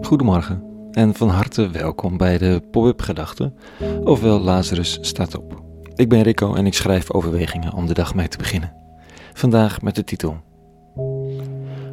[0.00, 3.54] Goedemorgen en van harte welkom bij de Pop-up Gedachten,
[4.04, 5.62] ofwel Lazarus staat op.
[5.94, 8.74] Ik ben Rico en ik schrijf overwegingen om de dag mee te beginnen.
[9.32, 10.36] Vandaag met de titel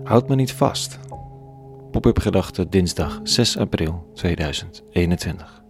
[0.04, 1.00] Houd me niet vast.
[1.92, 5.64] Pop-up Gedachten dinsdag 6 april 2021.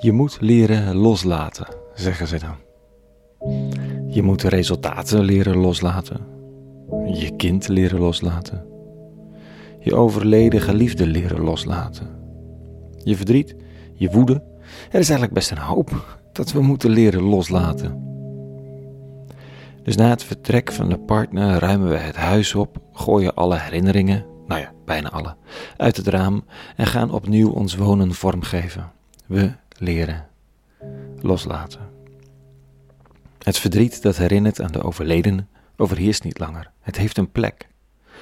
[0.00, 2.56] Je moet leren loslaten, zeggen ze dan.
[4.08, 6.37] Je moet resultaten leren loslaten
[7.14, 8.66] je kind leren loslaten.
[9.80, 12.06] Je overleden geliefde leren loslaten.
[13.04, 13.56] Je verdriet,
[13.94, 14.42] je woede.
[14.90, 18.06] Er is eigenlijk best een hoop dat we moeten leren loslaten.
[19.82, 24.24] Dus na het vertrek van de partner ruimen we het huis op, gooien alle herinneringen,
[24.46, 25.36] nou ja, bijna alle,
[25.76, 26.44] uit het raam
[26.76, 28.90] en gaan opnieuw ons wonen vormgeven.
[29.26, 30.26] We leren
[31.20, 31.80] loslaten.
[33.38, 35.46] Het verdriet dat herinnert aan de overledene
[35.78, 36.70] overheerst niet langer.
[36.80, 37.68] Het heeft een plek.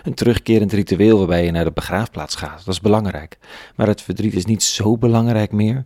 [0.02, 3.38] Een terugkerend ritueel waarbij je naar de begraafplaats gaat, dat is belangrijk.
[3.74, 5.84] Maar het verdriet is niet zo belangrijk meer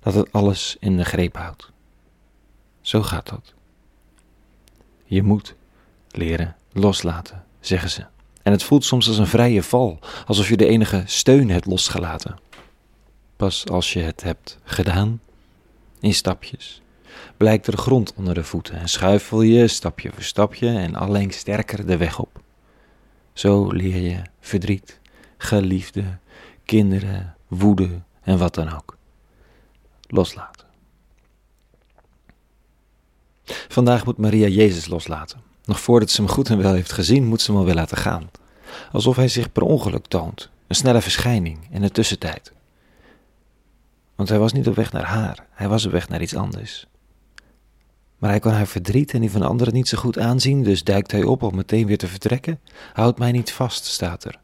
[0.00, 1.70] dat het alles in de greep houdt.
[2.80, 3.54] Zo gaat dat.
[5.04, 5.54] Je moet
[6.10, 8.04] leren loslaten, zeggen ze.
[8.42, 12.38] En het voelt soms als een vrije val, alsof je de enige steun hebt losgelaten.
[13.36, 15.20] Pas als je het hebt gedaan,
[16.00, 16.81] in stapjes,
[17.36, 21.86] blijkt er grond onder de voeten en schuifel je stapje voor stapje en alleen sterker
[21.86, 22.40] de weg op.
[23.32, 25.00] Zo leer je verdriet,
[25.36, 26.04] geliefde,
[26.64, 28.96] kinderen, woede en wat dan ook
[30.06, 30.66] loslaten.
[33.68, 35.40] Vandaag moet Maria Jezus loslaten.
[35.64, 38.30] Nog voordat ze hem goed en wel heeft gezien, moet ze hem alweer laten gaan.
[38.92, 42.52] Alsof hij zich per ongeluk toont, een snelle verschijning in de tussentijd.
[44.14, 46.86] Want hij was niet op weg naar haar, hij was op weg naar iets anders.
[48.22, 51.12] Maar hij kan haar verdriet en die van anderen niet zo goed aanzien, dus duikt
[51.12, 52.60] hij op om meteen weer te vertrekken.
[52.92, 54.38] Houd mij niet vast, staat er.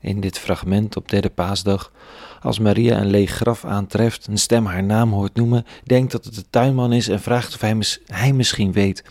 [0.00, 1.92] In dit fragment op derde paasdag,
[2.40, 6.34] als Maria een leeg graf aantreft, een stem haar naam hoort noemen, denkt dat het
[6.34, 7.60] de tuinman is en vraagt of
[8.06, 9.04] hij, misschien weet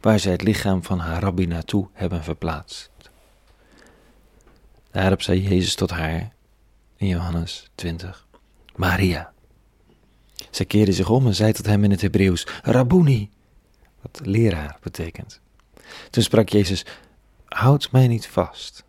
[0.00, 2.90] waar zij het lichaam van haar rabbi naartoe hebben verplaatst.
[4.90, 6.32] Daarop zei Jezus tot haar
[6.96, 8.26] in Johannes 20:
[8.76, 9.32] Maria.
[10.50, 13.30] Zij keerde zich om en zei tot hem in het Hebreeuws: Rabboni,
[14.02, 15.40] wat leraar betekent.
[16.10, 16.86] Toen sprak Jezus:
[17.44, 18.84] Houd mij niet vast,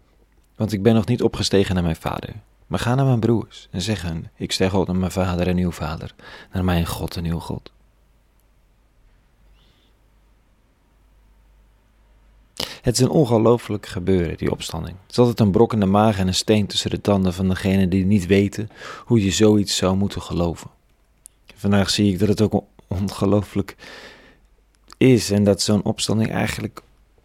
[0.56, 2.34] want ik ben nog niet opgestegen naar mijn vader.
[2.68, 5.58] Maar ga naar mijn broers en zeg hen: Ik zeg op naar mijn vader en
[5.58, 6.16] uw vader,
[6.54, 7.72] naar mijn God en uw God.
[12.82, 14.98] Het is een ongelooflijk gebeuren, die opstanding.
[15.02, 17.48] Het is altijd een brok in de maag en een steen tussen de tanden van
[17.48, 18.70] degenen die niet weten
[19.06, 20.70] hoe je zoiets zou moeten geloven.
[21.56, 23.76] Vandaag zie ik dat het ook ongelooflijk
[25.00, 26.82] is en dat zo'n opstanding eigenlijk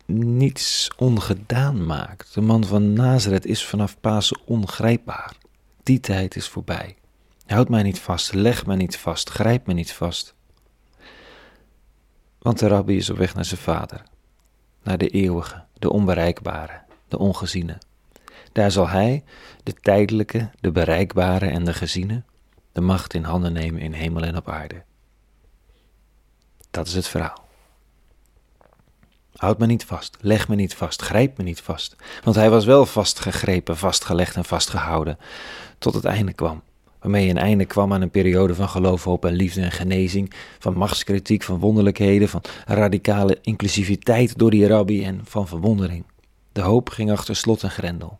[0.06, 2.34] niets ongedaan maakt.
[2.34, 5.36] De man van Nazareth is vanaf Pasen ongrijpbaar.
[5.82, 6.96] Die tijd is voorbij.
[7.46, 10.34] Houd mij niet vast, leg mij niet vast, grijp me niet vast.
[12.38, 14.02] Want de rabbi is op weg naar zijn vader,
[14.82, 17.78] naar de eeuwige, de onbereikbare, de ongeziene.
[18.52, 19.24] Daar zal hij,
[19.62, 22.22] de tijdelijke, de bereikbare en de geziene,
[22.72, 24.82] de macht in handen nemen in hemel en op aarde.
[26.70, 27.44] Dat is het verhaal.
[29.34, 31.96] Houd me niet vast, leg me niet vast, grijp me niet vast.
[32.24, 35.18] Want hij was wel vastgegrepen, vastgelegd en vastgehouden,
[35.78, 36.62] tot het einde kwam.
[37.00, 40.76] Waarmee een einde kwam aan een periode van geloof, hoop en liefde en genezing, van
[40.76, 46.04] machtskritiek, van wonderlijkheden, van radicale inclusiviteit door die rabbi en van verwondering.
[46.52, 48.18] De hoop ging achter slot en grendel.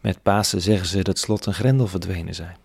[0.00, 2.56] Met Pasen zeggen ze dat slot en grendel verdwenen zijn.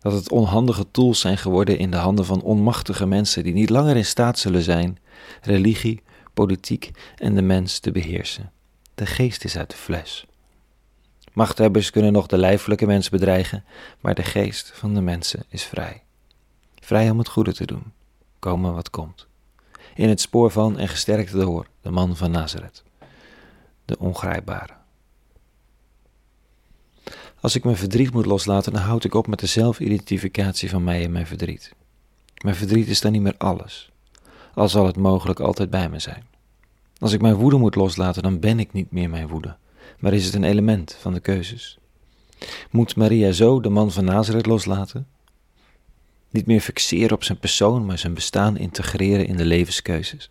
[0.00, 3.96] Dat het onhandige tools zijn geworden in de handen van onmachtige mensen die niet langer
[3.96, 4.98] in staat zullen zijn
[5.42, 6.02] religie,
[6.34, 8.52] politiek en de mens te beheersen.
[8.94, 10.26] De geest is uit de fles.
[11.32, 13.64] Machthebbers kunnen nog de lijfelijke mens bedreigen,
[14.00, 16.02] maar de geest van de mensen is vrij.
[16.80, 17.92] Vrij om het goede te doen,
[18.38, 19.26] komen wat komt.
[19.94, 22.82] In het spoor van en gesterkt door de man van Nazareth,
[23.84, 24.79] de ongrijpbare.
[27.40, 31.04] Als ik mijn verdriet moet loslaten, dan houd ik op met de zelfidentificatie van mij
[31.04, 31.74] en mijn verdriet.
[32.44, 33.90] Mijn verdriet is dan niet meer alles,
[34.54, 36.26] al zal het mogelijk altijd bij me zijn.
[36.98, 39.56] Als ik mijn woede moet loslaten, dan ben ik niet meer mijn woede,
[39.98, 41.78] maar is het een element van de keuzes.
[42.70, 45.06] Moet Maria zo de man van Nazareth loslaten?
[46.30, 50.30] Niet meer fixeren op zijn persoon, maar zijn bestaan integreren in de levenskeuzes.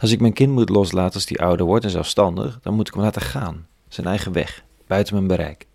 [0.00, 2.94] Als ik mijn kind moet loslaten als die ouder wordt en zelfstandig, dan moet ik
[2.94, 5.66] hem laten gaan, zijn eigen weg, buiten mijn bereik.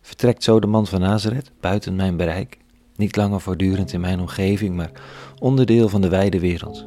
[0.00, 2.58] Vertrekt zo de man van Nazareth buiten mijn bereik,
[2.96, 4.90] niet langer voortdurend in mijn omgeving, maar
[5.38, 6.86] onderdeel van de wijde wereld.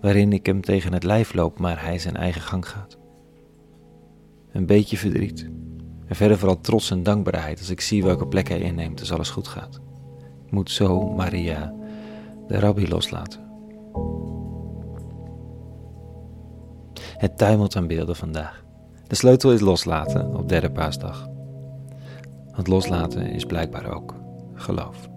[0.00, 2.98] waarin ik hem tegen het lijf loop, maar hij zijn eigen gang gaat.
[4.52, 5.48] Een beetje verdriet
[6.06, 9.30] en verder vooral trots en dankbaarheid als ik zie welke plek hij inneemt als alles
[9.30, 9.80] goed gaat.
[10.46, 11.74] Ik moet zo Maria,
[12.48, 13.40] de rabbi, loslaten.
[17.16, 18.61] Het tuimelt aan beelden vandaag.
[19.12, 21.28] De sleutel is loslaten op derde paasdag.
[22.54, 24.14] Want loslaten is blijkbaar ook
[24.54, 25.08] geloof.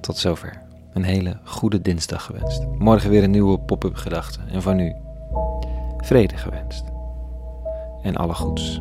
[0.00, 0.62] Tot zover.
[0.92, 2.66] Een hele goede dinsdag gewenst.
[2.78, 4.40] Morgen weer een nieuwe pop-up gedachte.
[4.50, 4.94] En van nu,
[5.96, 6.84] vrede gewenst.
[8.02, 8.80] En alle goeds.